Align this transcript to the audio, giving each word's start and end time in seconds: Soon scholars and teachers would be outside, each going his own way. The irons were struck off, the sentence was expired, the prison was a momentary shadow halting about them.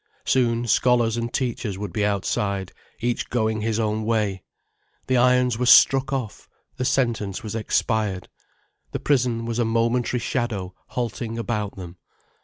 Soon 0.25 0.65
scholars 0.65 1.15
and 1.15 1.31
teachers 1.31 1.77
would 1.77 1.93
be 1.93 2.03
outside, 2.03 2.71
each 3.01 3.29
going 3.29 3.61
his 3.61 3.79
own 3.79 4.03
way. 4.03 4.41
The 5.05 5.17
irons 5.17 5.59
were 5.59 5.67
struck 5.67 6.11
off, 6.11 6.49
the 6.77 6.85
sentence 6.85 7.43
was 7.43 7.53
expired, 7.53 8.27
the 8.93 8.99
prison 8.99 9.45
was 9.45 9.59
a 9.59 9.63
momentary 9.63 10.19
shadow 10.19 10.73
halting 10.87 11.37
about 11.37 11.75
them. 11.75 11.97